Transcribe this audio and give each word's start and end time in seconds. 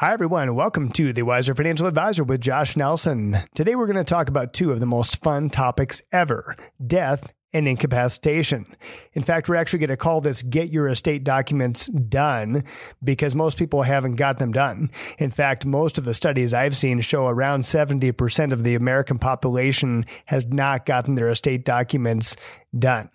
Hi, 0.00 0.12
everyone. 0.12 0.54
Welcome 0.54 0.90
to 0.92 1.14
the 1.14 1.22
Wiser 1.22 1.54
Financial 1.54 1.86
Advisor 1.86 2.22
with 2.22 2.42
Josh 2.42 2.76
Nelson. 2.76 3.38
Today, 3.54 3.74
we're 3.74 3.86
going 3.86 3.96
to 3.96 4.04
talk 4.04 4.28
about 4.28 4.52
two 4.52 4.70
of 4.70 4.78
the 4.78 4.84
most 4.84 5.22
fun 5.22 5.48
topics 5.48 6.02
ever 6.12 6.54
death 6.86 7.32
and 7.54 7.66
incapacitation. 7.66 8.66
In 9.14 9.22
fact, 9.22 9.48
we're 9.48 9.54
actually 9.54 9.78
going 9.78 9.88
to 9.88 9.96
call 9.96 10.20
this 10.20 10.42
Get 10.42 10.68
Your 10.68 10.88
Estate 10.88 11.24
Documents 11.24 11.86
Done 11.86 12.64
because 13.02 13.34
most 13.34 13.56
people 13.56 13.84
haven't 13.84 14.16
got 14.16 14.38
them 14.38 14.52
done. 14.52 14.90
In 15.16 15.30
fact, 15.30 15.64
most 15.64 15.96
of 15.96 16.04
the 16.04 16.12
studies 16.12 16.52
I've 16.52 16.76
seen 16.76 17.00
show 17.00 17.26
around 17.28 17.62
70% 17.62 18.52
of 18.52 18.64
the 18.64 18.74
American 18.74 19.18
population 19.18 20.04
has 20.26 20.44
not 20.44 20.84
gotten 20.84 21.14
their 21.14 21.30
estate 21.30 21.64
documents 21.64 22.36
done. 22.78 23.08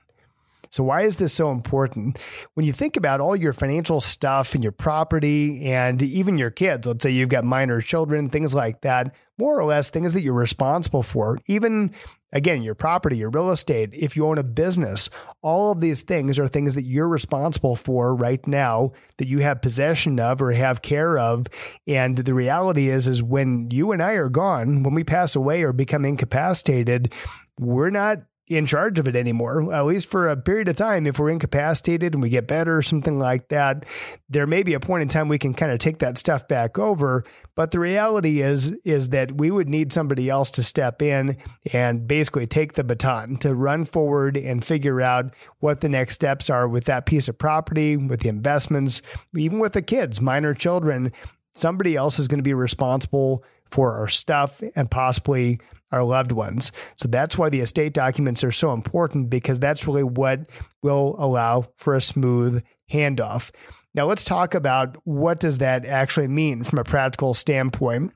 So, 0.72 0.86
why 0.86 1.02
is 1.02 1.18
this 1.18 1.34
so 1.34 1.52
important? 1.52 2.18
When 2.54 2.66
you 2.66 2.72
think 2.72 2.96
about 2.96 3.20
all 3.20 3.36
your 3.36 3.52
financial 3.52 4.00
stuff 4.00 4.56
and 4.56 4.64
your 4.64 4.72
property 4.72 5.66
and 5.66 6.02
even 6.02 6.38
your 6.38 6.50
kids, 6.50 6.88
let's 6.88 7.04
say 7.04 7.12
you've 7.12 7.28
got 7.28 7.44
minor 7.44 7.82
children, 7.82 8.30
things 8.30 8.56
like 8.56 8.80
that, 8.82 9.14
more 9.38 9.60
or 9.60 9.66
less 9.66 9.90
things 9.90 10.14
that 10.14 10.22
you're 10.22 10.34
responsible 10.34 11.04
for, 11.04 11.40
even 11.48 11.92
again, 12.32 12.62
your 12.62 12.76
property, 12.76 13.18
your 13.18 13.30
real 13.30 13.52
estate, 13.52 13.90
if 13.94 14.16
you 14.16 14.26
own 14.26 14.38
a 14.38 14.44
business, 14.44 15.10
all 15.42 15.74
of 15.74 15.82
these 15.82 16.04
things 16.04 16.40
are 16.40 16.48
things 16.48 16.76
that 16.76 16.86
you're 16.86 17.08
responsible 17.08 17.76
for 17.76 18.16
right 18.16 18.48
now 18.48 18.94
that 19.18 19.28
you 19.28 19.40
have 19.40 19.62
possession 19.62 20.22
of 20.22 20.42
or 20.42 20.54
have 20.54 20.82
care 20.82 21.18
of. 21.18 21.48
And 21.86 22.18
the 22.18 22.34
reality 22.34 22.88
is, 22.88 23.10
is 23.10 23.22
when 23.22 23.70
you 23.72 23.92
and 23.92 24.02
I 24.02 24.14
are 24.14 24.30
gone, 24.30 24.84
when 24.84 24.94
we 24.94 25.04
pass 25.04 25.36
away 25.36 25.64
or 25.64 25.74
become 25.74 26.06
incapacitated, 26.06 27.14
we're 27.60 27.90
not 27.90 28.20
in 28.48 28.66
charge 28.66 29.00
of 29.00 29.08
it 29.08 29.16
anymore, 29.16 29.74
at 29.74 29.86
least 29.86 30.08
for 30.08 30.28
a 30.28 30.36
period 30.36 30.68
of 30.68 30.76
time. 30.76 31.08
If 31.08 31.20
we're 31.20 31.30
incapacitated 31.30 32.14
and 32.14 32.22
we 32.22 32.30
get 32.30 32.48
better 32.48 32.78
or 32.78 32.82
something 32.82 33.18
like 33.18 33.48
that, 33.48 33.86
there 34.30 34.46
may 34.46 34.64
be 34.64 34.74
a 34.74 34.80
point 34.80 35.04
in 35.04 35.08
time 35.08 35.30
we 35.30 35.40
can 35.40 35.54
kind 35.54 35.72
of 35.72 35.80
take 35.80 36.00
that 36.00 36.18
stuff 36.18 36.48
back 36.48 36.78
over. 36.78 37.24
But 37.56 37.72
the 37.72 37.80
reality 37.80 38.42
is, 38.42 38.72
is 38.84 39.10
that 39.10 39.34
we 39.34 39.52
would 39.52 39.70
need 39.70 39.94
somebody 39.94 40.30
else 40.30 40.52
to 40.52 40.64
step 40.64 41.02
in 41.02 41.38
and 41.72 42.08
basically 42.08 42.48
take 42.48 42.74
the 42.74 42.84
baton 42.84 43.38
to 43.38 43.56
run 43.56 43.86
forward 43.86 44.36
and 44.36 44.66
figure 44.66 45.00
out 45.00 45.34
what 45.60 45.80
the 45.80 45.90
next 45.90 46.16
steps 46.16 46.50
are 46.50 46.68
with 46.68 46.86
that 46.86 47.06
piece 47.06 47.28
of 47.28 47.38
property, 47.38 47.96
with 47.96 48.20
the 48.22 48.30
investments, 48.30 49.02
even 49.36 49.60
with 49.60 49.74
the 49.74 49.82
kids, 49.82 50.20
minor 50.20 50.54
children. 50.54 51.14
Somebody 51.54 51.96
else 51.96 52.20
is 52.20 52.28
going 52.28 52.40
to 52.40 52.44
be 52.44 52.54
responsible 52.54 53.44
for 53.72 53.98
our 53.98 54.08
stuff 54.08 54.62
and 54.76 54.92
possibly 54.92 55.60
our 55.92 56.04
loved 56.04 56.32
ones. 56.32 56.72
So 56.96 57.08
that's 57.08 57.38
why 57.38 57.50
the 57.50 57.62
estate 57.62 57.94
documents 57.94 58.44
are 58.44 58.52
so 58.52 58.74
important 58.74 59.30
because 59.30 59.60
that's 59.60 59.88
really 59.88 60.04
what 60.04 60.42
will 60.82 61.16
allow 61.20 61.66
for 61.76 61.96
a 61.96 62.02
smooth 62.02 62.64
handoff. 62.92 63.52
Now 63.94 64.06
let's 64.06 64.24
talk 64.24 64.54
about 64.54 64.96
what 65.06 65.40
does 65.40 65.58
that 65.58 65.86
actually 65.86 66.28
mean 66.28 66.64
from 66.64 66.80
a 66.80 66.84
practical 66.84 67.34
standpoint 67.34 68.14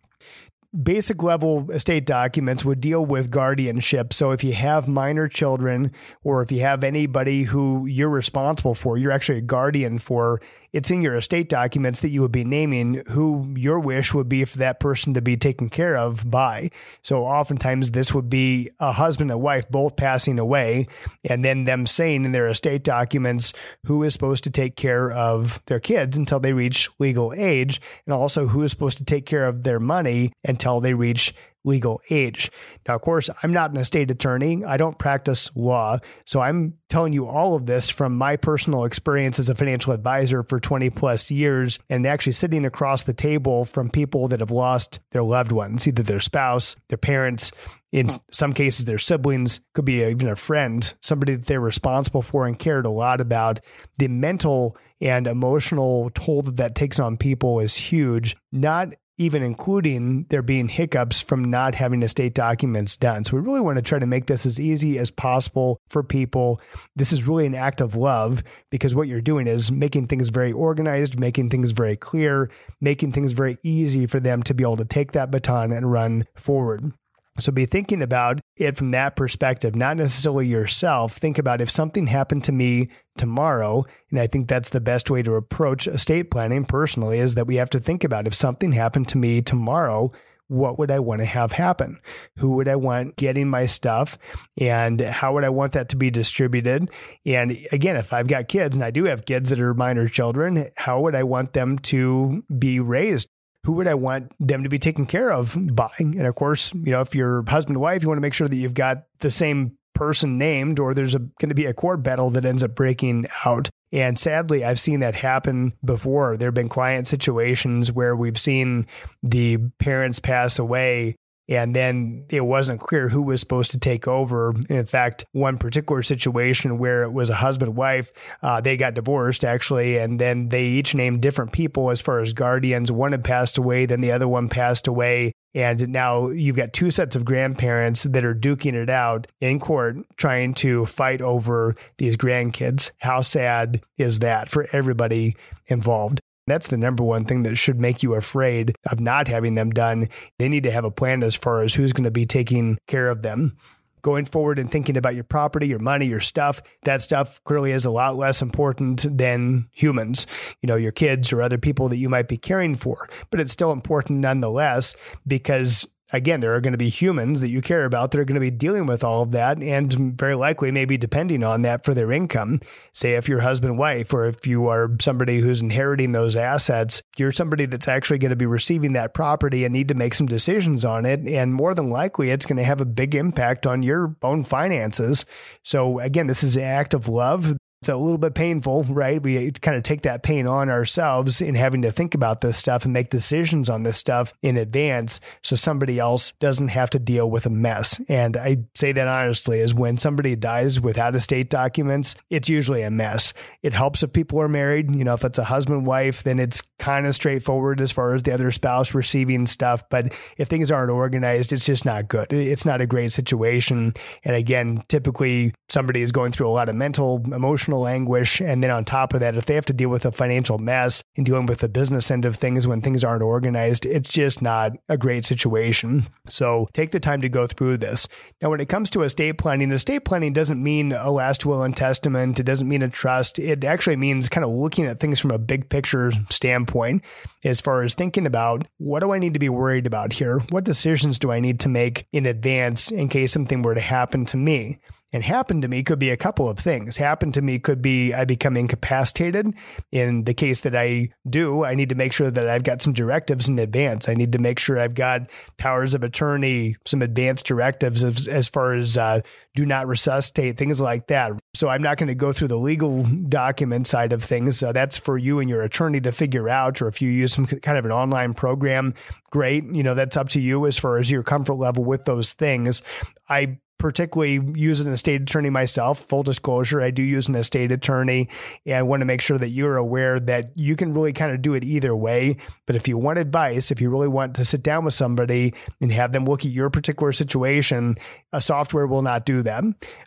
basic 0.81 1.23
level 1.23 1.69
estate 1.71 2.05
documents 2.05 2.65
would 2.65 2.81
deal 2.81 3.05
with 3.05 3.31
guardianship. 3.31 4.13
So 4.13 4.31
if 4.31 4.43
you 4.43 4.53
have 4.53 4.87
minor 4.87 5.27
children 5.27 5.91
or 6.23 6.41
if 6.41 6.51
you 6.51 6.61
have 6.61 6.83
anybody 6.83 7.43
who 7.43 7.85
you're 7.85 8.09
responsible 8.09 8.75
for, 8.75 8.97
you're 8.97 9.11
actually 9.11 9.39
a 9.39 9.41
guardian 9.41 9.99
for, 9.99 10.41
it's 10.73 10.91
in 10.91 11.01
your 11.01 11.15
estate 11.15 11.47
documents 11.47 12.01
that 12.01 12.09
you 12.09 12.21
would 12.21 12.33
be 12.33 12.43
naming 12.43 13.05
who 13.11 13.53
your 13.55 13.79
wish 13.79 14.13
would 14.13 14.27
be 14.27 14.43
for 14.43 14.57
that 14.57 14.81
person 14.81 15.13
to 15.13 15.21
be 15.21 15.37
taken 15.37 15.69
care 15.69 15.95
of 15.95 16.29
by. 16.29 16.69
So 17.01 17.25
oftentimes 17.25 17.91
this 17.91 18.13
would 18.13 18.29
be 18.29 18.71
a 18.79 18.91
husband 18.91 19.31
and 19.31 19.39
wife 19.39 19.69
both 19.69 19.95
passing 19.95 20.37
away 20.37 20.87
and 21.23 21.45
then 21.45 21.63
them 21.63 21.87
saying 21.87 22.25
in 22.25 22.33
their 22.33 22.49
estate 22.49 22.83
documents 22.83 23.53
who 23.85 24.03
is 24.03 24.11
supposed 24.11 24.43
to 24.43 24.49
take 24.49 24.75
care 24.75 25.09
of 25.11 25.61
their 25.67 25.79
kids 25.79 26.17
until 26.17 26.41
they 26.41 26.51
reach 26.51 26.89
legal 26.99 27.31
age 27.33 27.79
and 28.05 28.13
also 28.13 28.47
who 28.47 28.61
is 28.61 28.71
supposed 28.71 28.97
to 28.97 29.05
take 29.05 29.25
care 29.25 29.47
of 29.47 29.63
their 29.63 29.79
money 29.79 30.33
until 30.43 30.64
they 30.80 30.94
reach 30.94 31.33
legal 31.66 31.99
age. 32.09 32.52
Now, 32.88 32.95
of 32.95 33.02
course, 33.02 33.30
I'm 33.44 33.52
not 33.52 33.71
an 33.71 33.77
estate 33.77 34.11
attorney. 34.11 34.63
I 34.63 34.77
don't 34.77 34.97
practice 34.97 35.53
law. 35.56 35.97
So 36.25 36.39
I'm 36.39 36.75
telling 36.89 37.12
you 37.12 37.28
all 37.28 37.56
of 37.56 37.66
this 37.66 37.89
from 37.89 38.16
my 38.16 38.35
personal 38.35 38.85
experience 38.85 39.39
as 39.39 39.50
a 39.50 39.56
financial 39.56 39.91
advisor 39.91 40.44
for 40.44 40.59
20 40.59 40.89
plus 40.91 41.31
years 41.31 41.79
and 41.89 42.06
actually 42.06 42.34
sitting 42.34 42.66
across 42.66 43.03
the 43.03 43.13
table 43.13 43.66
from 43.66 43.89
people 43.89 44.28
that 44.29 44.39
have 44.39 44.51
lost 44.51 45.00
their 45.12 45.23
loved 45.23 45.51
ones, 45.51 45.88
either 45.88 46.03
their 46.03 46.19
spouse, 46.19 46.75
their 46.89 46.97
parents, 46.97 47.51
in 47.91 48.07
hmm. 48.07 48.16
some 48.31 48.53
cases, 48.53 48.85
their 48.85 49.00
siblings, 49.00 49.62
could 49.73 49.85
be 49.85 50.03
even 50.03 50.28
a 50.28 50.35
friend, 50.35 50.94
somebody 51.01 51.35
that 51.35 51.45
they're 51.45 51.62
responsible 51.62 52.22
for 52.22 52.45
and 52.45 52.59
cared 52.59 52.85
a 52.85 52.89
lot 52.89 53.22
about. 53.22 53.59
The 53.97 54.07
mental 54.07 54.78
and 55.01 55.28
emotional 55.28 56.09
toll 56.13 56.41
that 56.44 56.57
that 56.57 56.75
takes 56.75 57.00
on 57.00 57.18
people 57.18 57.59
is 57.59 57.75
huge, 57.75 58.35
not 58.51 58.94
even 59.17 59.43
including 59.43 60.25
there 60.29 60.41
being 60.41 60.67
hiccups 60.67 61.21
from 61.21 61.43
not 61.43 61.75
having 61.75 62.03
estate 62.03 62.33
documents 62.33 62.97
done. 62.97 63.23
So 63.23 63.35
we 63.35 63.41
really 63.41 63.61
want 63.61 63.77
to 63.77 63.81
try 63.81 63.99
to 63.99 64.05
make 64.05 64.27
this 64.27 64.45
as 64.45 64.59
easy 64.59 64.97
as 64.99 65.11
possible 65.11 65.79
for 65.89 66.03
people. 66.03 66.59
This 66.95 67.13
is 67.13 67.27
really 67.27 67.45
an 67.45 67.55
act 67.55 67.81
of 67.81 67.95
love 67.95 68.43
because 68.69 68.93
what 68.93 69.07
you're 69.07 69.21
doing 69.21 69.47
is 69.47 69.71
making 69.71 70.07
things 70.07 70.29
very 70.29 70.51
organized, 70.51 71.19
making 71.19 71.49
things 71.49 71.71
very 71.71 71.95
clear, 71.95 72.49
making 72.81 73.11
things 73.11 73.31
very 73.31 73.57
easy 73.63 74.05
for 74.05 74.19
them 74.19 74.43
to 74.43 74.53
be 74.53 74.63
able 74.63 74.77
to 74.77 74.85
take 74.85 75.13
that 75.13 75.31
baton 75.31 75.71
and 75.71 75.91
run 75.91 76.25
forward. 76.35 76.91
So 77.38 77.51
be 77.51 77.66
thinking 77.66 78.01
about 78.01 78.40
it 78.56 78.78
from 78.78 78.90
that 78.90 79.18
perspective, 79.18 79.75
not 79.75 79.97
necessarily 79.97 80.47
yourself. 80.47 81.18
Think 81.18 81.38
about 81.38 81.59
if 81.59 81.69
something 81.69 82.07
happened 82.07 82.46
to 82.46 82.53
me 82.53 82.90
tomorrow, 83.18 83.84
and 84.09 84.19
I 84.19 84.28
think 84.28 84.47
that's 84.47 84.69
the 84.69 84.79
best 84.79 85.09
way 85.09 85.22
to 85.23 85.35
approach 85.35 85.88
estate 85.88 86.31
planning 86.31 86.63
personally 86.63 87.19
is 87.19 87.35
that 87.35 87.47
we 87.47 87.57
have 87.57 87.69
to 87.72 87.79
think 87.79 88.03
about 88.06 88.28
if 88.28 88.34
something 88.34 88.72
happened 88.72 89.09
to 89.09 89.18
me 89.18 89.41
tomorrow, 89.41 90.13
what 90.47 90.78
would 90.78 90.91
I 90.91 91.00
want 91.00 91.19
to 91.19 91.25
have 91.25 91.51
happen? 91.51 92.00
Who 92.38 92.53
would 92.53 92.68
I 92.68 92.75
want 92.75 93.16
getting 93.16 93.50
my 93.50 93.66
stuff? 93.66 94.18
And 94.57 95.01
how 95.01 95.34
would 95.34 95.44
I 95.44 95.50
want 95.50 95.74
that 95.74 95.90
to 95.90 95.95
be 95.95 96.12
distributed? 96.12 96.90
And 97.25 97.57
again, 97.72 97.95
if 97.95 98.13
I've 98.13 98.28
got 98.28 98.47
kids 98.47 98.78
and 98.78 98.85
I 98.85 98.91
do 98.91 99.06
have 99.06 99.25
kids 99.25 99.50
that 99.50 99.59
are 99.59 99.74
minor 99.74 100.07
children, 100.07 100.69
how 100.78 101.01
would 101.01 101.16
I 101.16 101.24
want 101.24 101.53
them 101.53 101.79
to 101.79 102.44
be 102.57 102.79
raised? 102.79 103.28
Who 103.65 103.73
would 103.73 103.87
I 103.87 103.95
want 103.95 104.31
them 104.39 104.63
to 104.63 104.69
be 104.69 104.79
taken 104.79 105.05
care 105.05 105.31
of 105.31 105.57
by? 105.75 105.89
And 105.99 106.27
of 106.27 106.35
course, 106.35 106.73
you 106.73 106.91
know, 106.91 107.01
if 107.01 107.15
you're 107.15 107.43
husband 107.47 107.75
and 107.75 107.81
wife, 107.81 108.03
you 108.03 108.07
want 108.07 108.17
to 108.17 108.21
make 108.21 108.33
sure 108.33 108.47
that 108.47 108.55
you've 108.55 108.73
got 108.73 109.05
the 109.19 109.31
same 109.31 109.77
person 109.93 110.37
named 110.37 110.77
or 110.77 110.93
there's 110.93 111.15
going 111.15 111.49
to 111.49 111.55
be 111.55 111.65
a 111.65 111.73
court 111.73 112.03
battle 112.03 112.29
that 112.29 112.45
ends 112.45 112.63
up 112.63 112.75
breaking 112.75 113.27
out. 113.45 113.69
And 113.91 114.19
sadly, 114.19 114.63
I've 114.63 114.79
seen 114.79 114.99
that 114.99 115.15
happen 115.15 115.73
before. 115.83 116.37
There 116.37 116.47
have 116.47 116.53
been 116.53 116.69
client 116.69 117.07
situations 117.07 117.91
where 117.91 118.15
we've 118.15 118.37
seen 118.37 118.85
the 119.23 119.57
parents 119.79 120.19
pass 120.19 120.59
away 120.59 121.15
and 121.47 121.75
then 121.75 122.25
it 122.29 122.41
wasn't 122.41 122.79
clear 122.79 123.09
who 123.09 123.22
was 123.22 123.39
supposed 123.39 123.72
to 123.72 123.79
take 123.79 124.07
over. 124.07 124.53
In 124.69 124.85
fact, 124.85 125.25
one 125.31 125.57
particular 125.57 126.01
situation 126.01 126.78
where 126.78 127.03
it 127.03 127.13
was 127.13 127.29
a 127.29 127.35
husband 127.35 127.75
wife, 127.75 128.11
uh, 128.41 128.61
they 128.61 128.78
got 128.78 128.94
divorced 128.94 129.45
actually, 129.45 129.97
and 129.97 130.19
then 130.19 130.50
they 130.50 130.63
each 130.63 130.95
named 130.95 131.22
different 131.22 131.51
people 131.51 131.91
as 131.91 132.01
far 132.01 132.19
as 132.19 132.33
guardians. 132.33 132.91
One 132.91 133.11
had 133.11 133.23
passed 133.23 133.57
away, 133.57 133.85
then 133.85 134.01
the 134.01 134.11
other 134.11 134.28
one 134.28 134.50
passed 134.50 134.88
away. 134.88 135.31
And 135.53 135.88
now 135.88 136.29
you've 136.29 136.57
got 136.57 136.73
two 136.73 136.91
sets 136.91 137.16
of 137.16 137.23
grandparents 137.23 138.03
that 138.03 138.25
are 138.25 138.35
duking 138.35 138.73
it 138.73 138.89
out 138.89 139.27
in 139.39 139.59
court, 139.62 139.97
trying 140.17 140.53
to 140.56 140.85
fight 140.85 141.22
over 141.22 141.75
these 141.97 142.17
grandkids. 142.17 142.91
How 142.97 143.22
sad 143.22 143.81
is 143.97 144.19
that 144.19 144.50
for 144.50 144.67
everybody 144.73 145.38
involved? 145.67 146.19
That's 146.47 146.67
the 146.67 146.78
number 146.78 147.03
one 147.03 147.25
thing 147.25 147.44
that 147.44 147.56
should 147.56 147.79
make 147.79 148.03
you 148.03 148.13
afraid 148.13 148.75
of 148.91 149.00
not 149.00 149.28
having 149.28 149.56
them 149.56 149.72
done. 149.72 150.09
They 150.38 150.47
need 150.47 150.63
to 150.63 150.72
have 150.72 150.85
a 150.85 150.91
plan 150.91 151.23
as 151.23 151.35
far 151.35 151.61
as 151.63 151.73
who's 151.73 151.94
going 151.94 152.03
to 152.03 152.11
be 152.11 152.25
taking 152.25 152.78
care 152.88 153.09
of 153.09 153.23
them. 153.23 153.57
Going 154.03 154.25
forward 154.25 154.59
and 154.59 154.69
thinking 154.69 154.97
about 154.97 155.16
your 155.16 155.23
property, 155.23 155.67
your 155.67 155.79
money, 155.79 156.06
your 156.06 156.19
stuff, 156.19 156.61
that 156.83 157.01
stuff 157.01 157.44
clearly 157.44 157.72
is 157.72 157.85
a 157.85 157.89
lot 157.89 158.16
less 158.16 158.39
important 158.39 159.17
than 159.17 159.67
humans, 159.72 160.28
you 160.61 160.67
know, 160.67 160.75
your 160.75 160.91
kids 160.91 161.33
or 161.33 161.41
other 161.41 161.57
people 161.57 161.89
that 161.89 161.97
you 161.97 162.07
might 162.07 162.28
be 162.28 162.38
caring 162.38 162.75
for. 162.75 163.09
But 163.31 163.39
it's 163.39 163.51
still 163.51 163.71
important 163.71 164.19
nonetheless 164.19 164.95
because 165.25 165.88
again, 166.13 166.40
there 166.40 166.54
are 166.54 166.62
going 166.62 166.74
to 166.74 166.78
be 166.78 166.90
humans 166.90 167.42
that 167.42 167.50
you 167.50 167.62
care 167.62 167.86
about 167.86 168.12
that 168.12 168.19
are 168.19 168.25
going 168.25 168.36
to 168.36 168.40
be 168.40 168.52
dealing 168.52 168.86
with 168.86 169.04
all 169.04 169.22
of 169.22 169.31
that 169.31 169.62
and 169.62 170.18
very 170.18 170.36
likely 170.36 170.72
maybe 170.72 170.98
depending 170.98 171.44
on 171.44 171.63
that 171.63 171.84
for 171.84 171.94
their 171.94 172.12
income. 172.12 172.60
Say 172.94 173.13
if 173.13 173.28
you're 173.28 173.42
husband, 173.42 173.78
wife, 173.78 174.13
or 174.13 174.25
if 174.28 174.46
you 174.46 174.68
are 174.68 174.96
somebody 175.00 175.40
who's 175.40 175.62
inheriting 175.62 176.12
those 176.12 176.36
assets, 176.36 177.02
you're 177.18 177.31
somebody 177.31 177.66
that's 177.66 177.88
actually 177.88 178.19
going 178.19 178.30
to 178.30 178.36
be 178.36 178.46
receiving 178.46 178.94
that 178.94 179.13
property 179.13 179.66
and 179.66 179.74
need 179.74 179.88
to 179.88 179.96
make 179.96 180.13
some 180.13 180.28
decisions 180.28 180.86
on 180.86 181.06
it. 181.06 181.22
And 181.22 181.54
more 181.54 181.74
than 181.74 181.90
likely, 181.90 182.31
it's 182.31 182.46
going 182.46 182.57
to 182.57 182.63
have 182.63 182.81
a 182.81 182.86
big 182.86 183.16
impact 183.16 183.66
on 183.66 183.84
your 183.84 184.16
own 184.22 184.44
finances. 184.44 185.25
So 185.63 186.00
again, 186.00 186.28
this 186.28 186.44
is 186.44 186.56
an 186.56 186.63
act 186.63 186.94
of 186.94 187.07
love 187.07 187.56
It's 187.85 187.89
a 187.91 187.95
little 187.97 188.17
bit 188.17 188.33
painful, 188.33 188.81
right? 188.85 189.21
We 189.21 189.51
kind 189.51 189.77
of 189.77 189.83
take 189.83 190.01
that 190.01 190.23
pain 190.23 190.47
on 190.47 190.71
ourselves 190.71 191.39
in 191.39 191.53
having 191.53 191.83
to 191.83 191.91
think 191.91 192.15
about 192.15 192.41
this 192.41 192.57
stuff 192.57 192.83
and 192.83 192.91
make 192.91 193.11
decisions 193.11 193.69
on 193.69 193.83
this 193.83 193.95
stuff 193.95 194.33
in 194.41 194.57
advance 194.57 195.19
so 195.43 195.55
somebody 195.55 195.99
else 195.99 196.31
doesn't 196.39 196.69
have 196.69 196.89
to 196.89 196.97
deal 196.97 197.29
with 197.29 197.45
a 197.45 197.51
mess. 197.51 198.01
And 198.09 198.37
I 198.37 198.63
say 198.73 198.91
that 198.91 199.07
honestly 199.07 199.59
is 199.59 199.75
when 199.75 199.99
somebody 199.99 200.35
dies 200.35 200.81
without 200.81 201.13
estate 201.13 201.51
documents, 201.51 202.15
it's 202.31 202.49
usually 202.49 202.81
a 202.81 202.89
mess. 202.89 203.33
It 203.61 203.75
helps 203.75 204.01
if 204.01 204.11
people 204.13 204.41
are 204.41 204.49
married. 204.49 204.95
You 204.95 205.03
know, 205.03 205.13
if 205.13 205.23
it's 205.23 205.37
a 205.37 205.43
husband, 205.43 205.85
wife, 205.85 206.23
then 206.23 206.39
it's 206.39 206.63
kind 206.79 207.05
of 207.05 207.13
straightforward 207.13 207.81
as 207.81 207.91
far 207.91 208.15
as 208.15 208.23
the 208.23 208.33
other 208.33 208.49
spouse 208.49 208.95
receiving 208.95 209.45
stuff. 209.45 209.87
But 209.91 210.11
if 210.39 210.47
things 210.47 210.71
aren't 210.71 210.89
organized, 210.89 211.53
it's 211.53 211.67
just 211.67 211.85
not 211.85 212.07
good. 212.07 212.33
It's 212.33 212.65
not 212.65 212.81
a 212.81 212.87
great 212.87 213.11
situation. 213.11 213.93
And 214.23 214.35
again, 214.35 214.83
typically 214.87 215.53
somebody 215.69 216.01
is 216.01 216.11
going 216.11 216.31
through 216.31 216.47
a 216.47 216.49
lot 216.49 216.67
of 216.67 216.75
mental, 216.75 217.21
emotional, 217.31 217.75
emotional 217.75 217.88
anguish. 217.88 218.42
And 218.42 218.63
then 218.63 218.72
on 218.72 218.86
top 218.86 219.13
of 219.13 219.19
that, 219.19 219.36
if 219.36 219.45
they 219.45 219.56
have 219.56 219.66
to 219.66 219.74
deal 219.74 219.89
with 219.89 220.06
a 220.06 220.12
financial 220.12 220.57
mess 220.57 221.04
and 221.16 221.25
dealing 221.25 221.45
with 221.45 221.60
the 221.60 221.69
business 221.69 222.12
end 222.12 222.25
of 222.25 222.36
things 222.36 222.68
when 222.68 222.81
things 222.81 223.04
aren't 223.04 223.24
organized, 223.24 223.86
it's 223.86 224.10
just 224.10 224.42
not 224.42 224.74
a 224.89 224.98
great 224.98 225.25
situation. 225.25 226.06
So 226.27 226.68
take 226.74 226.92
the 226.92 227.00
time 227.00 227.22
to 227.22 227.30
go 227.30 227.48
through 227.48 227.77
this. 227.77 228.07
Now, 228.42 228.50
when 228.50 228.60
it 228.60 228.69
comes 228.69 228.89
to 228.92 229.04
estate 229.04 229.38
planning, 229.38 229.72
estate 229.72 230.06
planning 230.06 230.33
doesn't 230.33 230.62
mean 230.62 230.92
a 230.92 231.12
last 231.12 231.45
will 231.45 231.63
and 231.63 231.75
testament. 231.75 232.39
It 232.39 232.44
doesn't 232.44 232.68
mean 232.68 232.81
a 232.81 232.89
trust. 232.89 233.39
It 233.39 233.63
actually 233.63 233.95
means 233.95 234.30
kind 234.30 234.45
of 234.45 234.51
looking 234.51 234.86
at 234.86 235.00
things 235.00 235.19
from 235.19 235.31
a 235.31 235.38
big 235.38 235.69
picture 235.69 236.12
standpoint 236.30 237.04
as 237.44 237.62
far 237.62 237.83
as 237.83 237.94
thinking 237.94 238.25
about 238.25 238.68
what 238.78 239.00
do 239.00 239.12
I 239.12 239.19
need 239.19 239.33
to 239.33 239.39
be 239.39 239.50
worried 239.50 239.88
about 239.88 240.13
here? 240.13 240.39
What 240.50 240.63
decisions 240.63 241.19
do 241.19 241.31
I 241.31 241.39
need 241.39 241.60
to 241.62 241.69
make 241.69 242.07
in 242.12 242.25
advance 242.25 242.92
in 242.92 243.10
case 243.10 243.31
something 243.31 243.62
were 243.62 243.75
to 243.75 243.81
happen 243.81 244.25
to 244.25 244.38
me? 244.38 244.80
And 245.13 245.24
happen 245.24 245.62
to 245.62 245.68
me 245.69 245.81
could 245.81 246.00
be 246.00 246.10
a 246.10 246.18
couple 246.18 246.50
of 246.50 246.60
things. 246.60 246.98
Happen 246.98 247.31
to 247.34 247.42
me 247.42 247.57
could 247.57 247.81
be 247.81 248.13
I 248.13 248.25
become 248.25 248.57
incapacitated. 248.57 249.54
In 249.92 250.25
the 250.25 250.34
case 250.34 250.62
that 250.62 250.75
I 250.75 251.10
do, 251.30 251.63
I 251.63 251.74
need 251.74 251.90
to 251.90 251.96
make 251.96 252.12
sure 252.12 252.30
that 252.30 252.50
I've 252.50 252.63
got 252.63 252.81
some 252.81 252.92
directives 252.92 253.48
in 253.48 253.57
advance. 253.57 254.10
I 254.10 254.13
need 254.13 254.34
to 254.34 254.40
make 254.40 254.60
sure 254.60 254.78
I've 254.78 254.96
got 254.96 255.30
powers 255.57 255.94
of 255.94 256.04
attorney, 256.04 256.75
some 256.86 257.02
advanced 257.02 257.46
directives 257.46 258.04
as, 258.04 258.28
as 258.28 258.50
far 258.50 258.74
as 258.74 258.98
uh, 258.98 259.22
do 259.54 259.66
not 259.66 259.88
resuscitate, 259.88 260.57
things 260.57 260.81
like 260.81 261.07
that. 261.07 261.31
So 261.54 261.69
I'm 261.69 261.81
not 261.81 261.98
going 261.98 262.07
to 262.07 262.16
go 262.16 262.34
through 262.34 262.50
the 262.50 262.57
legal 262.57 263.04
document 263.04 263.88
side 263.88 264.12
of 264.12 264.22
things. 264.22 264.60
That's 264.60 264.98
for 264.98 265.18
you 265.18 265.40
and 265.40 265.50
your 265.50 265.62
attorney 265.62 266.02
to 266.02 266.12
figure 266.12 266.50
out. 266.50 266.81
Or 266.81 266.90
if 266.90 267.02
you 267.02 267.10
use 267.10 267.31
some 267.31 267.46
kind 267.46 267.78
of 267.78 267.86
an 267.86 267.92
online 267.92 268.34
program, 268.34 268.94
great. 269.30 269.63
You 269.63 269.84
know, 269.84 269.94
that's 269.94 270.18
up 270.18 270.28
to 270.30 270.42
you 270.42 270.66
as 270.66 270.78
far 270.78 270.98
as 270.98 271.10
your 271.10 271.24
comfort 271.24 271.54
level 271.54 271.86
with 271.86 272.04
those 272.04 272.34
things. 272.34 272.81
I 273.30 273.60
particularly 273.77 274.39
use 274.60 274.80
an 274.80 274.92
estate 274.92 275.22
attorney 275.22 275.50
myself. 275.50 276.00
Full 276.00 276.24
disclosure, 276.24 276.81
I 276.81 276.92
do 276.92 277.04
use 277.04 277.27
an 277.27 277.36
estate 277.36 277.72
attorney. 277.72 278.30
And 278.66 278.75
I 278.75 278.83
want 278.83 279.01
to 279.01 279.06
make 279.06 279.22
sure 279.22 279.38
that 279.38 279.50
you're 279.50 279.77
aware 279.77 280.19
that 280.19 280.51
you 280.56 280.75
can 280.75 280.94
really 280.94 281.13
kind 281.13 281.31
of 281.31 281.42
do 281.42 281.54
it 281.54 281.63
either 281.63 281.95
way. 281.95 282.38
But 282.66 282.75
if 282.75 282.88
you 282.88 282.98
want 282.98 283.19
advice, 283.19 283.72
if 283.72 283.81
you 283.81 283.89
really 283.89 284.07
want 284.07 284.36
to 284.36 284.45
sit 284.45 284.63
down 284.63 284.86
with 284.86 284.94
somebody 284.94 285.54
and 285.81 285.92
have 285.92 286.13
them 286.13 286.25
look 286.25 286.45
at 286.45 286.51
your 286.51 286.69
particular 286.69 287.12
situation, 287.12 287.95
a 288.31 288.42
software 288.42 288.88
will 288.88 289.01
not 289.01 289.25
do 289.25 289.42
that. 289.44 289.63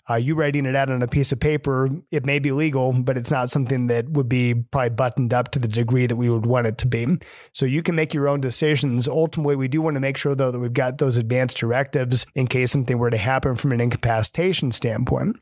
Uh, 0.09 0.15
you 0.15 0.35
writing 0.35 0.67
it 0.67 0.75
out 0.75 0.91
on 0.91 1.03
a 1.03 1.09
piece 1.09 1.33
of 1.33 1.41
paper, 1.41 1.89
it 2.11 2.25
may 2.25 2.39
be 2.39 2.53
legal, 2.53 2.93
but 2.93 3.17
it's 3.17 3.31
not 3.31 3.51
something 3.51 3.89
that 3.89 4.09
would 4.11 4.29
be 4.29 4.55
probably 4.55 4.91
buttoned 4.91 5.35
up 5.35 5.51
to 5.51 5.59
the 5.59 5.69
degree 5.69 6.07
that 6.07 6.17
we 6.17 6.31
would 6.31 6.47
want 6.47 6.67
it 6.67 6.79
to 6.79 6.87
be. 6.87 7.07
So 7.53 7.67
you 7.67 7.83
can 7.83 7.95
make 7.95 8.15
your 8.15 8.29
own 8.29 8.41
decisions. 8.41 9.09
Ultimately, 9.09 9.57
we 9.57 9.69
do 9.69 9.83
want 9.83 9.95
to 9.95 10.01
make 10.01 10.17
sure, 10.17 10.35
though, 10.35 10.51
that 10.51 10.59
we've 10.59 10.73
got 10.73 10.99
those 10.99 11.17
advanced 11.17 11.59
directives 11.59 12.27
in 12.35 12.47
case 12.47 12.71
something 12.71 12.99
were 12.99 13.11
to 13.11 13.17
happen 13.17 13.57
from 13.59 13.73
an 13.73 13.81
incapacitation 13.81 14.73
standpoint. 14.73 15.37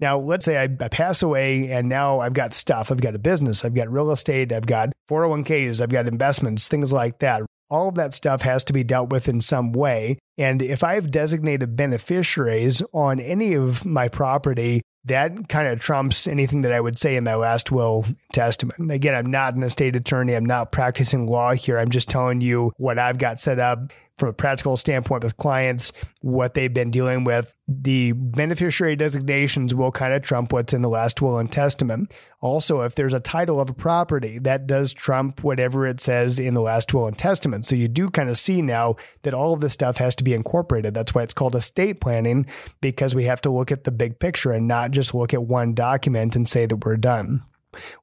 Now, 0.00 0.18
let's 0.18 0.46
say 0.46 0.56
I, 0.56 0.64
I, 0.82 0.88
pass 0.88 1.22
away 1.22 1.70
and 1.70 1.88
now 1.88 2.20
I've 2.20 2.32
got 2.32 2.54
stuff. 2.54 2.90
I've 2.90 3.02
got 3.02 3.14
a 3.14 3.18
business, 3.18 3.64
I've 3.64 3.74
got 3.74 3.92
real 3.92 4.10
estate, 4.10 4.50
I've 4.50 4.66
got 4.66 4.92
401ks, 5.10 5.80
I've 5.80 5.90
got 5.90 6.08
investments, 6.08 6.68
things 6.68 6.92
like 6.92 7.18
that. 7.18 7.42
All 7.68 7.90
of 7.90 7.94
that 7.96 8.14
stuff 8.14 8.42
has 8.42 8.64
to 8.64 8.72
be 8.72 8.82
dealt 8.82 9.10
with 9.10 9.28
in 9.28 9.40
some 9.40 9.72
way. 9.72 10.18
And 10.38 10.62
if 10.62 10.82
I 10.82 10.94
have 10.94 11.10
designated 11.10 11.76
beneficiaries 11.76 12.82
on 12.92 13.20
any 13.20 13.54
of 13.54 13.84
my 13.84 14.08
property, 14.08 14.80
that 15.04 15.48
kind 15.48 15.68
of 15.68 15.80
trumps 15.80 16.26
anything 16.26 16.62
that 16.62 16.72
I 16.72 16.80
would 16.80 16.98
say 16.98 17.16
in 17.16 17.24
my 17.24 17.34
last 17.34 17.70
will 17.70 18.04
testament. 18.32 18.90
Again, 18.90 19.14
I'm 19.14 19.30
not 19.30 19.54
an 19.54 19.62
estate 19.62 19.96
attorney. 19.96 20.34
I'm 20.34 20.44
not 20.44 20.72
practicing 20.72 21.26
law 21.26 21.52
here. 21.52 21.78
I'm 21.78 21.90
just 21.90 22.08
telling 22.08 22.40
you 22.40 22.72
what 22.76 22.98
I've 22.98 23.18
got 23.18 23.38
set 23.40 23.58
up 23.58 23.92
from 24.20 24.28
a 24.28 24.34
practical 24.34 24.76
standpoint 24.76 25.24
with 25.24 25.36
clients, 25.36 25.92
what 26.20 26.54
they've 26.54 26.72
been 26.72 26.92
dealing 26.92 27.24
with. 27.24 27.52
The 27.66 28.12
beneficiary 28.12 28.94
designations 28.96 29.74
will 29.74 29.90
kind 29.90 30.12
of 30.12 30.22
trump 30.22 30.52
what's 30.52 30.72
in 30.72 30.82
the 30.82 30.88
last 30.88 31.22
will 31.22 31.38
and 31.38 31.50
testament. 31.50 32.14
Also, 32.40 32.82
if 32.82 32.94
there's 32.94 33.14
a 33.14 33.20
title 33.20 33.60
of 33.60 33.70
a 33.70 33.74
property, 33.74 34.38
that 34.40 34.66
does 34.66 34.92
trump 34.92 35.42
whatever 35.42 35.86
it 35.86 36.00
says 36.00 36.38
in 36.38 36.54
the 36.54 36.60
last 36.60 36.92
will 36.94 37.06
and 37.06 37.18
testament. 37.18 37.64
So 37.66 37.76
you 37.76 37.88
do 37.88 38.10
kind 38.10 38.30
of 38.30 38.38
see 38.38 38.62
now 38.62 38.96
that 39.22 39.34
all 39.34 39.52
of 39.52 39.60
this 39.60 39.72
stuff 39.72 39.96
has 39.98 40.14
to 40.16 40.24
be 40.24 40.34
incorporated. 40.34 40.94
That's 40.94 41.14
why 41.14 41.22
it's 41.22 41.34
called 41.34 41.54
estate 41.54 42.00
planning, 42.00 42.46
because 42.80 43.14
we 43.14 43.24
have 43.24 43.40
to 43.42 43.50
look 43.50 43.72
at 43.72 43.84
the 43.84 43.90
big 43.90 44.18
picture 44.18 44.52
and 44.52 44.68
not 44.68 44.90
just 44.90 45.14
look 45.14 45.34
at 45.34 45.42
one 45.42 45.74
document 45.74 46.36
and 46.36 46.48
say 46.48 46.66
that 46.66 46.84
we're 46.84 46.96
done. 46.96 47.42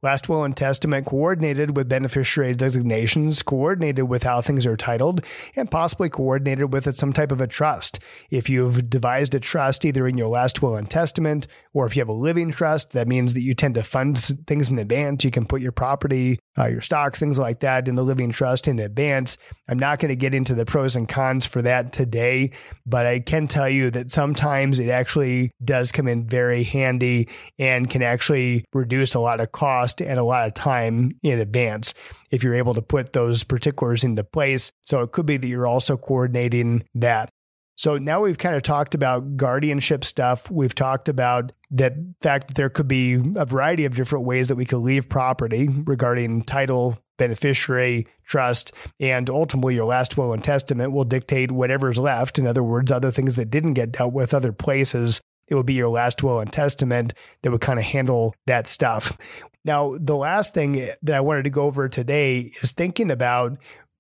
Last 0.02 0.30
will 0.30 0.44
and 0.44 0.56
testament 0.56 1.06
coordinated 1.06 1.76
with 1.76 1.90
beneficiary 1.90 2.54
designations, 2.56 3.44
coordinated 3.44 4.08
with 4.08 4.24
how 4.24 4.42
things 4.42 4.66
are 4.66 4.78
titled, 4.78 5.24
and 5.56 5.70
possibly 5.70 6.10
coordinated 6.10 6.74
with 6.74 6.94
some 6.96 7.14
type 7.14 7.32
of 7.32 7.42
a 7.42 7.48
trust. 7.48 8.00
If 8.30 8.50
you've 8.50 8.90
devised 8.90 9.36
a 9.36 9.40
trust 9.40 9.86
either 9.86 10.08
in 10.08 10.18
your 10.18 10.30
last 10.30 10.62
will 10.62 10.76
and 10.76 10.90
testament, 10.90 11.48
or 11.74 11.86
if 11.86 11.96
you 11.96 12.02
have 12.02 12.10
a 12.10 12.14
living 12.14 12.52
trust, 12.52 12.92
that 12.92 13.08
means 13.08 13.34
that 13.34 13.42
you 13.42 13.54
tend 13.54 13.76
to 13.76 13.84
fund 13.84 14.18
things 14.20 14.70
in 14.70 14.80
advance. 14.80 15.24
You 15.24 15.32
can 15.32 15.46
put 15.46 15.62
your 15.62 15.72
property, 15.72 16.40
uh, 16.58 16.66
your 16.66 16.82
stocks, 16.82 17.20
things 17.20 17.38
like 17.40 17.60
that 17.60 17.88
in 17.88 17.96
the 17.96 18.04
living 18.04 18.32
trust 18.32 18.68
in 18.68 18.80
advance. 18.80 19.38
I'm 19.68 19.80
not 19.80 20.00
going 20.00 20.10
to 20.10 20.16
get 20.16 20.34
into 20.34 20.54
the 20.54 20.66
pros 20.66 20.96
and 20.96 21.08
cons 21.08 21.46
for 21.46 21.62
that 21.62 21.92
today, 21.92 22.52
but 22.86 23.06
I 23.06 23.20
can 23.20 23.48
tell 23.48 23.70
you 23.70 23.92
that 23.92 24.12
sometimes 24.12 24.80
it 24.80 24.90
actually 24.90 25.52
does 25.64 25.92
come 25.92 26.08
in 26.08 26.26
very 26.26 26.64
handy 26.64 27.30
and 27.60 27.90
can 27.90 28.02
actually 28.02 28.66
reduce 28.74 29.14
a 29.14 29.20
lot 29.20 29.42
of 29.42 29.52
cost 29.52 30.02
and 30.02 30.20
a 30.20 30.24
lot 30.24 30.48
of 30.48 30.54
time 30.54 31.12
in 31.22 31.40
advance 31.40 31.94
if 32.32 32.44
you're 32.44 32.56
able 32.56 32.74
to 32.74 32.82
put 32.82 33.14
those 33.14 33.44
particulars 33.44 34.04
into 34.04 34.24
place. 34.24 34.72
So 34.86 35.02
it 35.02 35.12
could 35.12 35.26
be 35.26 35.38
that 35.38 35.48
you're 35.48 35.68
also 35.68 35.98
coordinating 35.98 36.84
that. 36.96 37.30
So 37.78 38.00
now 38.00 38.22
we've 38.22 38.40
kind 38.40 38.56
of 38.56 38.64
talked 38.64 38.96
about 38.96 39.38
guardianship 39.38 40.04
stuff. 40.04 40.50
We've 40.50 40.74
talked 40.74 41.08
about 41.08 41.52
that 41.70 41.94
fact 42.22 42.48
that 42.48 42.56
there 42.56 42.70
could 42.70 42.88
be 42.88 43.14
a 43.36 43.46
variety 43.46 43.86
of 43.86 43.96
different 43.96 44.26
ways 44.26 44.48
that 44.48 44.56
we 44.56 44.66
could 44.66 44.80
leave 44.80 45.08
property 45.08 45.70
regarding 45.70 46.42
title, 46.42 46.98
beneficiary, 47.18 48.08
trust, 48.26 48.72
and 49.00 49.30
ultimately 49.30 49.76
your 49.76 49.86
last 49.86 50.18
will 50.18 50.34
and 50.34 50.44
testament 50.44 50.92
will 50.92 51.04
dictate 51.04 51.52
whatever's 51.52 52.00
left. 52.00 52.40
In 52.40 52.48
other 52.48 52.64
words, 52.64 52.92
other 52.92 53.12
things 53.12 53.36
that 53.36 53.52
didn't 53.52 53.76
get 53.76 53.92
dealt 53.92 54.12
with, 54.12 54.34
other 54.34 54.52
places 54.52 55.22
it 55.48 55.54
would 55.54 55.68
be 55.68 55.74
your 55.74 55.90
last 55.90 56.24
will 56.24 56.40
and 56.40 56.52
testament 56.52 57.14
that 57.44 57.52
would 57.52 57.62
kind 57.62 57.78
of 57.78 57.86
handle 57.86 58.34
that 58.48 58.68
stuff. 58.68 59.16
Now, 59.64 59.96
the 60.00 60.16
last 60.16 60.54
thing 60.54 60.90
that 61.04 61.16
I 61.16 61.22
wanted 61.22 61.44
to 61.44 61.50
go 61.50 61.64
over 61.64 61.88
today 61.88 62.52
is 62.62 62.72
thinking 62.72 63.12
about 63.12 63.58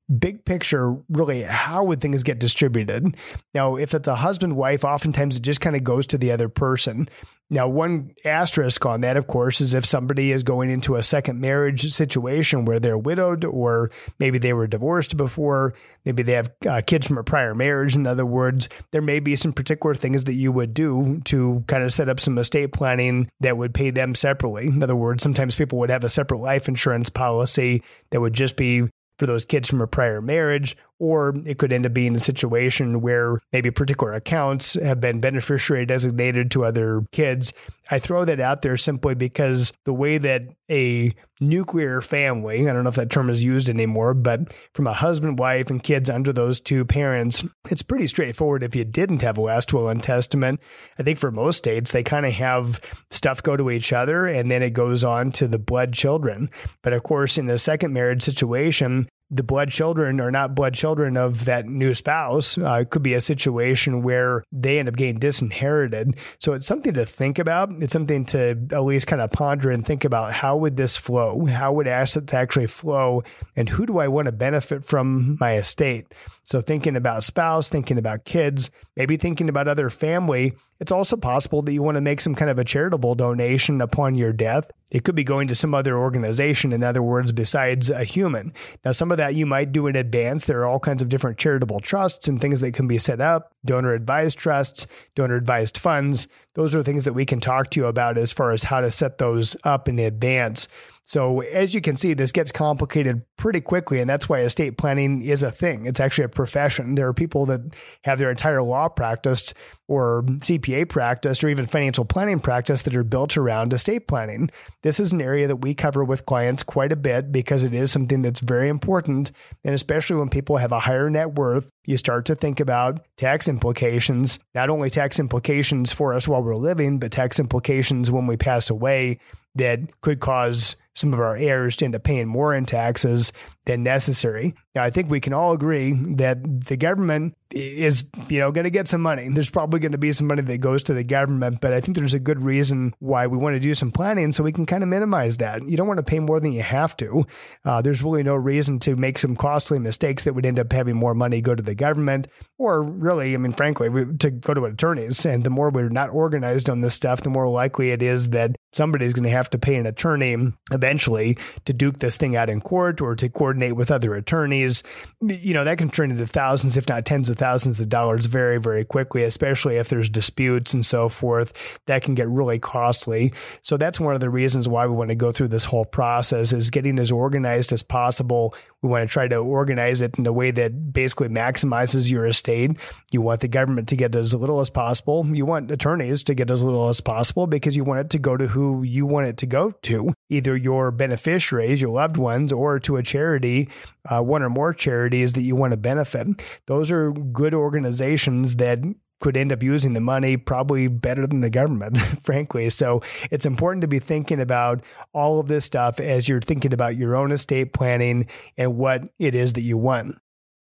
big 0.07 0.45
picture, 0.45 0.95
really, 1.09 1.41
how 1.43 1.83
would 1.83 2.01
things 2.01 2.23
get 2.23 2.39
distributed? 2.39 3.17
Now, 3.53 3.75
if 3.75 3.93
it's 3.93 4.07
a 4.07 4.15
husband 4.15 4.55
wife, 4.55 4.85
oftentimes 4.85 5.37
it 5.37 5.41
just 5.41 5.61
kind 5.61 5.75
of 5.75 5.83
goes 5.83 6.07
to 6.07 6.17
the 6.17 6.31
other 6.31 6.49
person. 6.49 7.09
Now, 7.49 7.69
one 7.69 8.11
asterisk 8.25 8.85
on 8.85 9.01
that, 9.01 9.15
of 9.15 9.27
course, 9.27 9.61
is 9.61 9.73
if 9.73 9.85
somebody 9.85 10.31
is 10.33 10.43
going 10.43 10.69
into 10.69 10.95
a 10.95 11.03
second 11.03 11.39
marriage 11.39 11.93
situation 11.93 12.65
where 12.65 12.79
they're 12.79 12.97
widowed, 12.97 13.45
or 13.45 13.89
maybe 14.19 14.37
they 14.37 14.51
were 14.51 14.67
divorced 14.67 15.15
before, 15.15 15.73
maybe 16.03 16.23
they 16.23 16.33
have 16.33 16.51
uh, 16.67 16.81
kids 16.85 17.07
from 17.07 17.17
a 17.17 17.23
prior 17.23 17.55
marriage. 17.55 17.95
In 17.95 18.05
other 18.05 18.25
words, 18.25 18.67
there 18.91 19.01
may 19.01 19.21
be 19.21 19.37
some 19.37 19.53
particular 19.53 19.95
things 19.95 20.25
that 20.25 20.33
you 20.33 20.51
would 20.51 20.73
do 20.73 21.21
to 21.25 21.63
kind 21.67 21.83
of 21.83 21.93
set 21.93 22.09
up 22.09 22.19
some 22.19 22.37
estate 22.37 22.73
planning 22.73 23.29
that 23.39 23.57
would 23.57 23.73
pay 23.73 23.91
them 23.91 24.13
separately. 24.13 24.67
In 24.67 24.83
other 24.83 24.95
words, 24.95 25.23
sometimes 25.23 25.55
people 25.55 25.79
would 25.79 25.89
have 25.89 26.03
a 26.03 26.09
separate 26.09 26.39
life 26.39 26.67
insurance 26.67 27.09
policy 27.09 27.81
that 28.11 28.19
would 28.19 28.33
just 28.33 28.57
be 28.57 28.89
for 29.17 29.25
those 29.25 29.45
kids 29.45 29.69
from 29.69 29.81
a 29.81 29.87
prior 29.87 30.21
marriage, 30.21 30.77
or 30.99 31.35
it 31.45 31.57
could 31.57 31.71
end 31.71 31.85
up 31.85 31.93
being 31.93 32.15
a 32.15 32.19
situation 32.19 33.01
where 33.01 33.39
maybe 33.53 33.69
particular 33.71 34.13
accounts 34.13 34.73
have 34.75 34.99
been 34.99 35.19
beneficiary 35.19 35.85
designated 35.85 36.49
to 36.51 36.65
other 36.65 37.03
kids. 37.11 37.53
I 37.89 37.99
throw 37.99 38.25
that 38.25 38.39
out 38.39 38.61
there 38.61 38.77
simply 38.77 39.15
because 39.15 39.71
the 39.85 39.93
way 39.93 40.17
that 40.17 40.43
a 40.69 41.13
nuclear 41.39 42.01
family, 42.01 42.67
I 42.67 42.73
don't 42.73 42.83
know 42.83 42.89
if 42.89 42.95
that 42.95 43.09
term 43.09 43.29
is 43.29 43.43
used 43.43 43.69
anymore, 43.69 44.13
but 44.13 44.53
from 44.73 44.87
a 44.87 44.93
husband, 44.93 45.39
wife, 45.39 45.69
and 45.69 45.81
kids 45.81 46.09
under 46.09 46.33
those 46.33 46.59
two 46.59 46.83
parents, 46.83 47.45
it's 47.69 47.83
pretty 47.83 48.07
straightforward 48.07 48.63
if 48.63 48.75
you 48.75 48.83
didn't 48.83 49.21
have 49.21 49.37
a 49.37 49.41
last 49.41 49.71
will 49.71 49.87
and 49.87 50.03
testament. 50.03 50.59
I 50.97 51.03
think 51.03 51.19
for 51.19 51.31
most 51.31 51.57
states, 51.57 51.91
they 51.91 52.03
kind 52.03 52.25
of 52.25 52.33
have 52.33 52.81
stuff 53.11 53.43
go 53.43 53.55
to 53.55 53.69
each 53.71 53.93
other 53.93 54.25
and 54.25 54.51
then 54.51 54.63
it 54.63 54.71
goes 54.71 55.03
on 55.03 55.31
to 55.33 55.47
the 55.47 55.59
blood 55.59 55.93
children. 55.93 56.49
But 56.81 56.93
of 56.93 57.03
course, 57.03 57.37
in 57.37 57.49
a 57.49 57.57
second 57.57 57.93
marriage 57.93 58.23
situation, 58.23 59.07
the 59.29 59.43
blood 59.43 59.69
children 59.69 60.21
are 60.21 60.31
not 60.31 60.55
blood 60.55 60.73
children 60.73 61.17
of 61.17 61.45
that 61.45 61.65
new 61.65 61.93
spouse. 61.93 62.57
Uh, 62.57 62.79
it 62.81 62.89
could 62.89 63.03
be 63.03 63.13
a 63.13 63.21
situation 63.21 64.01
where 64.01 64.43
they 64.51 64.79
end 64.79 64.87
up 64.87 64.95
getting 64.95 65.19
disinherited. 65.19 66.15
So 66.39 66.53
it's 66.53 66.65
something 66.65 66.93
to 66.93 67.05
think 67.05 67.37
about. 67.37 67.69
It's 67.81 67.91
something 67.91 68.25
to 68.25 68.57
at 68.71 68.83
least 68.83 69.07
kind 69.07 69.21
of 69.21 69.31
ponder 69.31 69.69
and 69.69 69.85
think 69.85 70.05
about 70.05 70.31
how 70.31 70.55
would 70.57 70.77
this 70.77 70.95
flow? 70.95 71.45
How 71.45 71.73
would 71.73 71.87
assets 71.87 72.33
actually 72.33 72.67
flow? 72.67 73.23
And 73.55 73.67
who 73.67 73.85
do 73.85 73.99
I 73.99 74.07
want 74.07 74.27
to 74.27 74.31
benefit 74.31 74.85
from 74.85 75.37
my 75.41 75.57
estate? 75.57 76.13
So 76.43 76.61
thinking 76.61 76.95
about 76.95 77.25
spouse, 77.25 77.67
thinking 77.67 77.97
about 77.97 78.23
kids, 78.23 78.69
maybe 78.95 79.17
thinking 79.17 79.49
about 79.49 79.67
other 79.67 79.89
family. 79.89 80.53
It's 80.79 80.91
also 80.91 81.17
possible 81.17 81.61
that 81.63 81.73
you 81.73 81.81
want 81.81 81.95
to 81.95 82.01
make 82.01 82.21
some 82.21 82.35
kind 82.35 82.51
of 82.51 82.59
a 82.59 82.63
charitable 82.63 83.15
donation 83.15 83.81
upon 83.81 84.15
your 84.15 84.31
death. 84.31 84.69
It 84.91 85.03
could 85.03 85.15
be 85.15 85.23
going 85.23 85.47
to 85.47 85.55
some 85.55 85.73
other 85.73 85.97
organization, 85.97 86.71
in 86.71 86.83
other 86.83 87.01
words, 87.01 87.31
besides 87.31 87.89
a 87.89 88.03
human. 88.03 88.53
Now, 88.85 88.91
some 88.91 89.11
of 89.11 89.16
that 89.17 89.35
you 89.35 89.45
might 89.45 89.71
do 89.71 89.87
in 89.87 89.95
advance. 89.95 90.45
There 90.45 90.61
are 90.61 90.65
all 90.65 90.79
kinds 90.79 91.01
of 91.01 91.09
different 91.09 91.37
charitable 91.37 91.79
trusts 91.79 92.27
and 92.27 92.39
things 92.39 92.61
that 92.61 92.73
can 92.73 92.87
be 92.87 92.97
set 92.97 93.21
up, 93.21 93.51
donor 93.65 93.93
advised 93.93 94.39
trusts, 94.39 94.87
donor 95.15 95.35
advised 95.35 95.77
funds. 95.77 96.27
Those 96.55 96.73
are 96.75 96.81
things 96.81 97.05
that 97.05 97.13
we 97.13 97.25
can 97.25 97.39
talk 97.39 97.69
to 97.71 97.79
you 97.79 97.85
about 97.85 98.17
as 98.17 98.31
far 98.31 98.51
as 98.51 98.63
how 98.63 98.81
to 98.81 98.89
set 98.89 99.17
those 99.17 99.55
up 99.63 99.87
in 99.89 99.99
advance. 99.99 100.67
So, 101.07 101.39
as 101.39 101.73
you 101.73 101.79
can 101.79 101.95
see, 101.95 102.13
this 102.13 102.33
gets 102.33 102.51
complicated 102.51 103.21
pretty 103.37 103.61
quickly, 103.61 104.01
and 104.01 104.09
that's 104.09 104.27
why 104.27 104.39
estate 104.41 104.77
planning 104.77 105.21
is 105.21 105.41
a 105.41 105.49
thing. 105.49 105.85
It's 105.85 106.01
actually 106.01 106.25
a 106.25 106.29
profession. 106.29 106.95
There 106.95 107.07
are 107.07 107.13
people 107.13 107.45
that 107.45 107.61
have 108.03 108.19
their 108.19 108.29
entire 108.29 108.61
law 108.61 108.89
practice 108.89 109.53
or 109.87 110.23
CPA 110.27 110.89
practice 110.89 111.41
or 111.41 111.47
even 111.47 111.65
financial 111.65 112.03
planning 112.03 112.41
practice 112.41 112.81
that 112.81 112.93
are 112.93 113.05
built 113.05 113.37
around 113.37 113.71
estate 113.71 114.09
planning. 114.09 114.49
This 114.83 114.99
is 114.99 115.13
an 115.13 115.21
area 115.21 115.47
that 115.47 115.61
we 115.61 115.73
cover 115.73 116.03
with 116.03 116.25
clients 116.25 116.61
quite 116.61 116.91
a 116.91 116.97
bit 116.97 117.31
because 117.31 117.63
it 117.63 117.73
is 117.73 117.89
something 117.89 118.21
that's 118.21 118.41
very 118.41 118.67
important. 118.67 119.31
And 119.63 119.73
especially 119.73 120.17
when 120.17 120.27
people 120.27 120.57
have 120.57 120.73
a 120.73 120.81
higher 120.81 121.09
net 121.09 121.35
worth, 121.35 121.69
you 121.85 121.95
start 121.95 122.25
to 122.25 122.35
think 122.35 122.59
about 122.59 122.99
tax 123.15 123.47
implications, 123.47 124.39
not 124.53 124.69
only 124.69 124.89
tax 124.89 125.21
implications 125.21 125.93
for 125.93 126.13
us 126.13 126.27
while 126.27 126.43
we're 126.43 126.57
living, 126.57 126.99
but 126.99 127.13
tax 127.13 127.39
implications 127.39 128.11
when 128.11 128.27
we 128.27 128.35
pass 128.35 128.69
away 128.69 129.19
that 129.57 130.01
could 130.01 130.19
cause 130.19 130.75
some 130.97 131.13
of 131.13 131.19
our 131.19 131.37
heirs 131.37 131.75
to 131.77 131.85
end 131.85 131.95
up 131.95 132.03
paying 132.03 132.27
more 132.27 132.55
in 132.55 132.65
taxes 132.65 133.31
than 133.65 133.83
necessary. 133.83 134.55
Now, 134.73 134.83
I 134.83 134.89
think 134.89 135.11
we 135.11 135.19
can 135.19 135.33
all 135.33 135.53
agree 135.53 135.93
that 136.15 136.65
the 136.65 136.77
government 136.77 137.35
is, 137.51 138.09
you 138.29 138.39
know, 138.39 138.51
going 138.51 138.63
to 138.63 138.71
get 138.71 138.87
some 138.87 139.01
money. 139.01 139.29
There's 139.29 139.51
probably 139.51 139.79
going 139.79 139.91
to 139.91 139.97
be 139.97 140.11
some 140.11 140.27
money 140.27 140.41
that 140.41 140.57
goes 140.57 140.83
to 140.83 140.93
the 140.93 141.03
government, 141.03 141.59
but 141.61 141.73
I 141.73 141.81
think 141.81 141.97
there's 141.97 142.13
a 142.13 142.19
good 142.19 142.41
reason 142.41 142.93
why 142.99 143.27
we 143.27 143.37
want 143.37 143.55
to 143.55 143.59
do 143.59 143.73
some 143.73 143.91
planning 143.91 144.31
so 144.31 144.43
we 144.43 144.51
can 144.51 144.65
kind 144.65 144.83
of 144.83 144.89
minimize 144.89 145.37
that. 145.37 145.67
You 145.67 145.77
don't 145.77 145.87
want 145.87 145.99
to 145.99 146.03
pay 146.03 146.19
more 146.19 146.39
than 146.39 146.53
you 146.53 146.63
have 146.63 146.97
to. 146.97 147.25
Uh, 147.63 147.81
there's 147.81 148.03
really 148.03 148.23
no 148.23 148.35
reason 148.35 148.79
to 148.79 148.95
make 148.95 149.19
some 149.19 149.35
costly 149.35 149.79
mistakes 149.79 150.23
that 150.23 150.33
would 150.33 150.45
end 150.45 150.59
up 150.59 150.71
having 150.71 150.95
more 150.95 151.13
money 151.13 151.41
go 151.41 151.53
to 151.53 151.63
the 151.63 151.75
government, 151.75 152.27
or 152.57 152.81
really, 152.81 153.35
I 153.35 153.37
mean, 153.37 153.51
frankly, 153.51 153.89
to 154.17 154.31
go 154.31 154.53
to 154.53 154.65
attorneys. 154.65 155.25
And 155.25 155.43
the 155.43 155.49
more 155.51 155.69
we're 155.69 155.89
not 155.89 156.09
organized 156.09 156.69
on 156.69 156.81
this 156.81 156.95
stuff, 156.95 157.21
the 157.21 157.29
more 157.29 157.47
likely 157.49 157.91
it 157.91 158.01
is 158.01 158.29
that 158.29 158.55
somebody's 158.77 159.13
going 159.13 159.23
to 159.23 159.29
have 159.29 159.49
to 159.49 159.57
pay 159.57 159.75
an 159.75 159.85
attorney 159.85 160.37
eventually 160.71 161.37
to 161.65 161.73
duke 161.73 161.99
this 161.99 162.15
thing 162.15 162.35
out 162.35 162.49
in 162.49 162.61
court 162.61 163.01
or 163.01 163.15
to 163.15 163.27
coordinate 163.27 163.75
with 163.75 163.91
other 163.91 164.15
attorneys. 164.15 164.83
You 165.21 165.53
know, 165.53 165.63
that 165.63 165.77
can 165.77 165.89
turn 165.89 166.11
into 166.11 166.27
thousands, 166.27 166.77
if 166.77 166.87
not 166.87 167.05
tens 167.05 167.29
of 167.29 167.37
thousands 167.37 167.79
of 167.79 167.89
dollars 167.89 168.27
very, 168.27 168.59
very 168.59 168.85
quickly, 168.85 169.23
especially 169.23 169.77
if 169.77 169.89
there's 169.89 170.09
disputes 170.09 170.73
and 170.73 170.85
so 170.85 171.09
forth. 171.09 171.51
That 171.87 172.03
can 172.03 172.15
get 172.15 172.29
really 172.29 172.59
costly. 172.59 173.33
So 173.61 173.75
that's 173.75 173.99
one 173.99 174.13
of 174.13 174.21
the 174.21 174.29
reasons 174.29 174.69
why 174.69 174.85
we 174.85 174.93
want 174.93 175.09
to 175.09 175.15
go 175.15 175.31
through 175.31 175.49
this 175.49 175.65
whole 175.65 175.85
process 175.85 176.53
is 176.53 176.69
getting 176.69 176.99
as 176.99 177.11
organized 177.11 177.73
as 177.73 177.83
possible. 177.83 178.55
We 178.81 178.89
want 178.89 179.09
to 179.09 179.11
try 179.11 179.27
to 179.27 179.37
organize 179.37 180.01
it 180.01 180.17
in 180.19 180.27
a 180.27 180.31
way 180.31 180.51
that 180.51 180.93
basically 180.93 181.29
maximizes 181.29 182.11
your 182.11 182.27
estate. 182.27 182.71
You 183.11 183.21
want 183.21 183.41
the 183.41 183.47
government 183.47 183.89
to 183.89 183.95
get 183.95 184.13
as 184.15 184.35
little 184.35 184.59
as 184.59 184.69
possible. 184.69 185.25
You 185.25 185.45
want 185.45 185.71
attorneys 185.71 186.23
to 186.23 186.35
get 186.35 186.51
as 186.51 186.63
little 186.63 186.89
as 186.89 187.01
possible 187.01 187.47
because 187.47 187.75
you 187.75 187.83
want 187.83 188.01
it 188.01 188.09
to 188.11 188.19
go 188.19 188.37
to 188.37 188.47
who 188.47 188.66
you 188.83 189.05
want 189.05 189.27
it 189.27 189.37
to 189.37 189.45
go 189.45 189.71
to, 189.83 190.13
either 190.29 190.55
your 190.55 190.91
beneficiaries, 190.91 191.81
your 191.81 191.91
loved 191.91 192.17
ones, 192.17 192.51
or 192.51 192.79
to 192.79 192.97
a 192.97 193.03
charity, 193.03 193.69
uh, 194.09 194.21
one 194.21 194.43
or 194.43 194.49
more 194.49 194.73
charities 194.73 195.33
that 195.33 195.43
you 195.43 195.55
want 195.55 195.71
to 195.71 195.77
benefit. 195.77 196.27
Those 196.65 196.91
are 196.91 197.11
good 197.11 197.53
organizations 197.53 198.57
that 198.57 198.79
could 199.19 199.35
end 199.35 199.51
up 199.51 199.63
using 199.63 199.93
the 199.93 200.01
money 200.01 200.37
probably 200.37 200.87
better 200.87 201.25
than 201.25 201.41
the 201.41 201.49
government, 201.49 201.97
frankly. 202.23 202.69
So 202.69 203.01
it's 203.31 203.45
important 203.45 203.81
to 203.81 203.87
be 203.87 203.99
thinking 203.99 204.39
about 204.39 204.83
all 205.13 205.39
of 205.39 205.47
this 205.47 205.65
stuff 205.65 205.99
as 205.99 206.29
you're 206.29 206.41
thinking 206.41 206.73
about 206.73 206.95
your 206.95 207.15
own 207.15 207.31
estate 207.31 207.73
planning 207.73 208.27
and 208.57 208.77
what 208.77 209.03
it 209.17 209.33
is 209.33 209.53
that 209.53 209.61
you 209.61 209.77
want. 209.77 210.17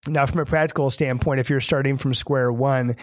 Now, 0.06 0.26
from 0.26 0.40
a 0.40 0.44
practical 0.44 0.90
standpoint, 0.90 1.40
if 1.40 1.48
you're 1.48 1.62
starting 1.62 1.96
from 1.96 2.12
square 2.12 2.52
one, 2.52 2.96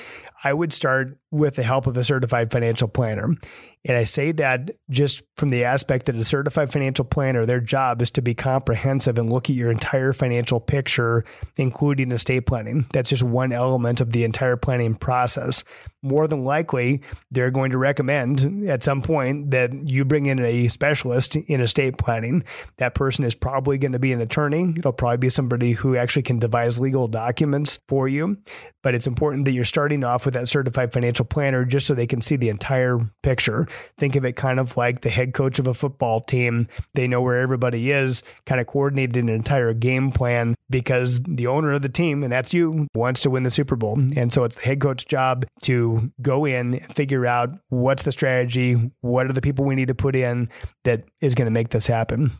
I 0.43 0.53
would 0.53 0.71
start 0.71 1.17
with 1.31 1.55
the 1.55 1.63
help 1.63 1.87
of 1.87 1.97
a 1.97 2.03
certified 2.03 2.51
financial 2.51 2.87
planner. 2.87 3.35
And 3.83 3.97
I 3.97 4.03
say 4.03 4.31
that 4.33 4.71
just 4.89 5.23
from 5.37 5.49
the 5.49 5.63
aspect 5.63 6.05
that 6.05 6.15
a 6.15 6.23
certified 6.23 6.71
financial 6.71 7.03
planner, 7.03 7.47
their 7.47 7.59
job 7.59 8.01
is 8.01 8.11
to 8.11 8.21
be 8.21 8.35
comprehensive 8.35 9.17
and 9.17 9.31
look 9.31 9.49
at 9.49 9.55
your 9.55 9.71
entire 9.71 10.13
financial 10.13 10.59
picture, 10.59 11.25
including 11.57 12.11
estate 12.11 12.45
planning. 12.45 12.85
That's 12.93 13.09
just 13.09 13.23
one 13.23 13.51
element 13.51 13.99
of 13.99 14.11
the 14.11 14.23
entire 14.23 14.55
planning 14.55 14.93
process. 14.93 15.63
More 16.03 16.27
than 16.27 16.43
likely, 16.43 17.01
they're 17.31 17.51
going 17.51 17.71
to 17.71 17.77
recommend 17.77 18.67
at 18.69 18.83
some 18.83 19.01
point 19.01 19.51
that 19.51 19.87
you 19.87 20.05
bring 20.05 20.27
in 20.27 20.39
a 20.39 20.67
specialist 20.67 21.35
in 21.35 21.61
estate 21.61 21.97
planning. 21.97 22.43
That 22.77 22.93
person 22.93 23.23
is 23.23 23.35
probably 23.35 23.79
going 23.79 23.91
to 23.93 23.99
be 23.99 24.13
an 24.13 24.21
attorney. 24.21 24.73
It'll 24.77 24.93
probably 24.93 25.17
be 25.17 25.29
somebody 25.29 25.73
who 25.73 25.95
actually 25.95 26.23
can 26.23 26.39
devise 26.39 26.79
legal 26.79 27.07
documents 27.07 27.79
for 27.87 28.07
you. 28.07 28.37
But 28.83 28.95
it's 28.95 29.05
important 29.05 29.45
that 29.45 29.51
you're 29.51 29.63
starting 29.63 30.03
off 30.03 30.25
with 30.25 30.33
that 30.33 30.47
certified 30.47 30.91
financial 30.91 31.25
planner 31.25 31.65
just 31.65 31.85
so 31.85 31.93
they 31.93 32.07
can 32.07 32.21
see 32.21 32.35
the 32.35 32.49
entire 32.49 32.99
picture. 33.21 33.67
Think 33.97 34.15
of 34.15 34.25
it 34.25 34.33
kind 34.33 34.59
of 34.59 34.77
like 34.77 35.01
the 35.01 35.09
head 35.09 35.33
coach 35.33 35.59
of 35.59 35.67
a 35.67 35.73
football 35.73 36.21
team. 36.21 36.67
They 36.93 37.07
know 37.07 37.21
where 37.21 37.39
everybody 37.39 37.91
is, 37.91 38.23
kind 38.45 38.61
of 38.61 38.67
coordinated 38.67 39.17
an 39.17 39.29
entire 39.29 39.73
game 39.73 40.11
plan 40.11 40.55
because 40.69 41.21
the 41.23 41.47
owner 41.47 41.73
of 41.73 41.81
the 41.81 41.89
team, 41.89 42.23
and 42.23 42.31
that's 42.31 42.53
you, 42.53 42.87
wants 42.93 43.21
to 43.21 43.29
win 43.29 43.43
the 43.43 43.49
Super 43.49 43.75
Bowl. 43.75 43.99
And 44.15 44.31
so 44.31 44.43
it's 44.43 44.55
the 44.55 44.61
head 44.61 44.79
coach's 44.79 45.05
job 45.05 45.45
to 45.63 46.11
go 46.21 46.45
in, 46.45 46.61
and 46.61 46.95
figure 46.95 47.25
out 47.25 47.49
what's 47.69 48.03
the 48.03 48.11
strategy, 48.11 48.91
what 49.01 49.27
are 49.27 49.33
the 49.33 49.41
people 49.41 49.65
we 49.65 49.75
need 49.75 49.87
to 49.87 49.95
put 49.95 50.15
in 50.15 50.49
that 50.83 51.03
is 51.19 51.35
going 51.35 51.45
to 51.45 51.51
make 51.51 51.69
this 51.69 51.87
happen 51.87 52.31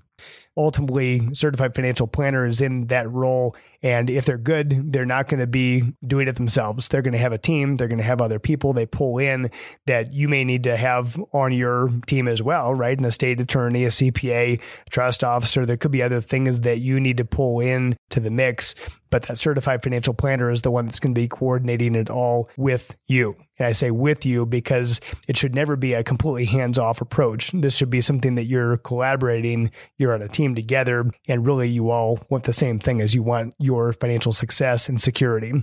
ultimately 0.58 1.34
certified 1.34 1.76
financial 1.76 2.08
planner 2.08 2.46
is 2.46 2.62
in 2.62 2.88
that 2.88 3.10
role. 3.10 3.56
And 3.84 4.10
if 4.10 4.26
they're 4.26 4.38
good 4.38 4.92
they're 4.92 5.06
not 5.06 5.28
going 5.28 5.40
to 5.40 5.48
be 5.48 5.94
doing 6.06 6.28
it 6.28 6.36
themselves. 6.36 6.88
They're 6.88 7.02
going 7.02 7.14
to 7.14 7.20
have 7.20 7.32
a 7.32 7.38
team. 7.38 7.78
They're 7.78 7.88
going 7.88 7.98
to 8.00 8.04
have 8.04 8.22
other 8.22 8.40
people 8.40 8.74
they 8.74 8.86
pull 8.86 9.18
in 9.18 9.50
that 9.86 10.14
you 10.14 10.28
may 10.28 10.44
need 10.44 10.64
to 10.66 10.76
have 10.76 11.20
on 11.34 11.54
your 11.54 11.90
team 12.08 12.28
as 12.28 12.42
well 12.42 12.74
right? 12.74 12.98
An 12.98 13.06
estate 13.06 13.40
attorney 13.40 13.86
a 13.86 13.90
cpa 13.90 14.32
a 14.42 14.60
trust 14.90 15.24
officer. 15.24 15.66
There 15.66 15.78
could 15.78 15.92
be 15.92 16.02
other 16.02 16.22
things 16.22 16.62
that 16.62 16.80
you 16.80 17.00
need 17.00 17.18
to 17.18 17.26
pull 17.26 17.60
in 17.60 17.96
to 18.10 18.20
the 18.20 18.32
mix. 18.32 18.76
But 19.12 19.24
that 19.24 19.38
certified 19.38 19.84
financial 19.84 20.14
planner 20.14 20.50
is 20.50 20.62
the 20.62 20.72
one 20.72 20.86
that's 20.86 21.00
going 21.00 21.14
to 21.14 21.20
be 21.20 21.28
coordinating 21.28 21.96
it 21.96 22.10
all 22.10 22.50
with 22.56 22.98
you. 23.08 23.36
And 23.60 23.68
I 23.68 23.74
say 23.74 23.92
with 23.92 24.26
you 24.26 24.46
because 24.46 25.02
it 25.28 25.38
should 25.38 25.54
never 25.54 25.76
be 25.76 25.94
a 25.94 26.04
completely 26.04 26.46
hands 26.46 26.80
off 26.80 27.02
approach. 27.02 27.52
This 27.52 27.76
should 27.76 27.90
be 27.90 28.02
something 28.02 28.36
that 28.36 28.46
you're 28.46 28.78
collaborating, 28.78 29.70
you're 29.98 30.16
on 30.16 30.22
a 30.22 30.30
team 30.30 30.41
together, 30.56 31.10
and 31.28 31.46
really 31.46 31.70
you 31.70 31.90
all 31.90 32.20
want 32.30 32.44
the 32.44 32.54
same 32.54 32.80
thing 32.80 33.02
as 33.02 33.14
you 33.14 33.24
want 33.24 33.54
your 33.60 33.94
financial 33.94 34.34
success 34.34 34.90
and 34.90 35.00
security. 35.00 35.54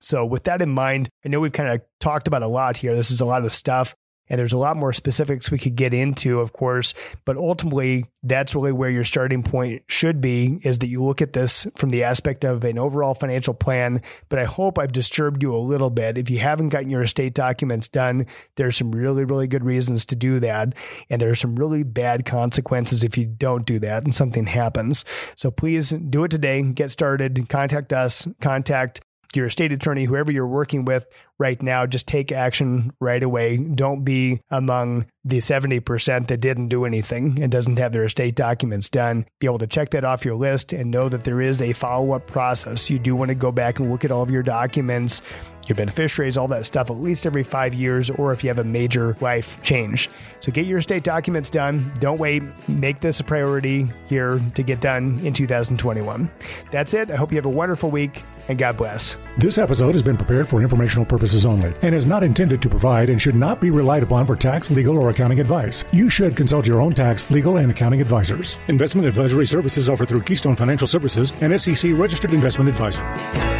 So, 0.00 0.24
with 0.26 0.44
that 0.44 0.60
in 0.60 0.70
mind, 0.70 1.08
I 1.24 1.28
know 1.28 1.40
we've 1.40 1.52
kind 1.52 1.70
of 1.70 1.80
talked 2.00 2.28
about 2.28 2.42
a 2.42 2.46
lot 2.46 2.76
here. 2.76 2.94
This 2.94 3.10
is 3.10 3.20
a 3.20 3.26
lot 3.26 3.44
of 3.44 3.52
stuff. 3.52 3.94
And 4.28 4.38
there's 4.38 4.52
a 4.52 4.58
lot 4.58 4.76
more 4.76 4.92
specifics 4.92 5.50
we 5.50 5.58
could 5.58 5.76
get 5.76 5.94
into, 5.94 6.40
of 6.40 6.52
course, 6.52 6.94
but 7.24 7.36
ultimately, 7.36 8.06
that's 8.22 8.56
really 8.56 8.72
where 8.72 8.90
your 8.90 9.04
starting 9.04 9.44
point 9.44 9.84
should 9.86 10.20
be 10.20 10.58
is 10.64 10.80
that 10.80 10.88
you 10.88 11.02
look 11.02 11.22
at 11.22 11.32
this 11.32 11.66
from 11.76 11.90
the 11.90 12.02
aspect 12.02 12.44
of 12.44 12.64
an 12.64 12.76
overall 12.76 13.14
financial 13.14 13.54
plan. 13.54 14.02
But 14.28 14.40
I 14.40 14.44
hope 14.44 14.78
I've 14.78 14.92
disturbed 14.92 15.44
you 15.44 15.54
a 15.54 15.58
little 15.58 15.90
bit. 15.90 16.18
If 16.18 16.28
you 16.28 16.40
haven't 16.40 16.70
gotten 16.70 16.90
your 16.90 17.02
estate 17.02 17.34
documents 17.34 17.88
done, 17.88 18.26
there's 18.56 18.76
some 18.76 18.90
really, 18.90 19.24
really 19.24 19.46
good 19.46 19.64
reasons 19.64 20.04
to 20.06 20.16
do 20.16 20.40
that. 20.40 20.74
And 21.08 21.20
there 21.20 21.30
are 21.30 21.36
some 21.36 21.54
really 21.54 21.84
bad 21.84 22.24
consequences 22.24 23.04
if 23.04 23.16
you 23.16 23.26
don't 23.26 23.64
do 23.64 23.78
that 23.78 24.02
and 24.02 24.14
something 24.14 24.46
happens. 24.46 25.04
So 25.36 25.52
please 25.52 25.90
do 25.90 26.24
it 26.24 26.30
today. 26.30 26.62
Get 26.62 26.90
started. 26.90 27.48
Contact 27.48 27.92
us, 27.92 28.26
contact 28.40 29.02
your 29.34 29.46
estate 29.46 29.72
attorney, 29.72 30.04
whoever 30.04 30.32
you're 30.32 30.46
working 30.46 30.84
with, 30.84 31.06
right 31.38 31.62
now. 31.62 31.86
Just 31.86 32.06
take 32.06 32.32
action 32.32 32.92
right 33.00 33.22
away. 33.22 33.56
Don't 33.56 34.04
be 34.04 34.40
among 34.50 35.06
the 35.24 35.38
70% 35.38 36.28
that 36.28 36.38
didn't 36.38 36.68
do 36.68 36.84
anything 36.84 37.42
and 37.42 37.50
doesn't 37.50 37.78
have 37.78 37.92
their 37.92 38.04
estate 38.04 38.36
documents 38.36 38.88
done. 38.88 39.26
Be 39.40 39.46
able 39.46 39.58
to 39.58 39.66
check 39.66 39.90
that 39.90 40.04
off 40.04 40.24
your 40.24 40.36
list 40.36 40.72
and 40.72 40.90
know 40.90 41.08
that 41.08 41.24
there 41.24 41.40
is 41.40 41.60
a 41.60 41.72
follow 41.72 42.12
up 42.12 42.26
process. 42.26 42.88
You 42.88 42.98
do 42.98 43.16
want 43.16 43.30
to 43.30 43.34
go 43.34 43.50
back 43.50 43.80
and 43.80 43.90
look 43.90 44.04
at 44.04 44.12
all 44.12 44.22
of 44.22 44.30
your 44.30 44.42
documents 44.42 45.22
your 45.68 45.76
beneficiaries, 45.76 46.36
all 46.36 46.48
that 46.48 46.64
stuff, 46.64 46.90
at 46.90 46.96
least 46.96 47.26
every 47.26 47.42
five 47.42 47.74
years, 47.74 48.10
or 48.10 48.32
if 48.32 48.42
you 48.44 48.48
have 48.48 48.58
a 48.58 48.64
major 48.64 49.16
life 49.20 49.60
change. 49.62 50.08
So 50.40 50.52
get 50.52 50.66
your 50.66 50.78
estate 50.78 51.02
documents 51.02 51.50
done. 51.50 51.92
Don't 51.98 52.18
wait. 52.18 52.42
Make 52.68 53.00
this 53.00 53.20
a 53.20 53.24
priority 53.24 53.88
here 54.08 54.40
to 54.54 54.62
get 54.62 54.80
done 54.80 55.18
in 55.24 55.32
2021. 55.32 56.30
That's 56.70 56.94
it. 56.94 57.10
I 57.10 57.16
hope 57.16 57.32
you 57.32 57.36
have 57.36 57.46
a 57.46 57.50
wonderful 57.50 57.90
week 57.90 58.22
and 58.48 58.58
God 58.58 58.76
bless. 58.76 59.16
This 59.38 59.58
episode 59.58 59.92
has 59.94 60.02
been 60.02 60.16
prepared 60.16 60.48
for 60.48 60.62
informational 60.62 61.04
purposes 61.04 61.25
only 61.46 61.72
and 61.82 61.94
is 61.94 62.06
not 62.06 62.22
intended 62.22 62.62
to 62.62 62.68
provide 62.68 63.08
and 63.08 63.20
should 63.20 63.34
not 63.34 63.60
be 63.60 63.70
relied 63.70 64.02
upon 64.02 64.26
for 64.26 64.36
tax, 64.36 64.70
legal, 64.70 64.98
or 64.98 65.10
accounting 65.10 65.40
advice. 65.40 65.84
You 65.90 66.10
should 66.10 66.36
consult 66.36 66.66
your 66.66 66.80
own 66.80 66.92
tax, 66.92 67.30
legal, 67.30 67.56
and 67.56 67.70
accounting 67.70 68.00
advisors. 68.00 68.58
Investment 68.68 69.08
advisory 69.08 69.46
services 69.46 69.88
offered 69.88 70.08
through 70.08 70.22
Keystone 70.22 70.56
Financial 70.56 70.86
Services 70.86 71.32
and 71.40 71.60
SEC 71.60 71.92
registered 71.94 72.32
investment 72.32 72.68
advisor. 72.68 73.55